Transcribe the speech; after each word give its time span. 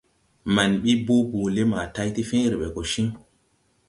Maŋ 0.55 0.69
ɓi 0.83 0.91
boo 1.05 1.23
boole 1.31 1.61
ma 1.71 1.79
tay 1.95 2.09
ti 2.15 2.21
fẽẽre 2.29 2.55
ɓe 2.61 2.67
go 2.73 2.81
ciŋ. 2.91 3.07